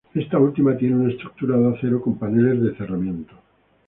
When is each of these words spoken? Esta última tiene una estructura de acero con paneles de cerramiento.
Esta 0.15 0.39
última 0.39 0.75
tiene 0.75 0.95
una 0.95 1.11
estructura 1.11 1.55
de 1.57 1.75
acero 1.77 2.01
con 2.01 2.17
paneles 2.17 2.59
de 2.63 2.75
cerramiento. 2.75 3.35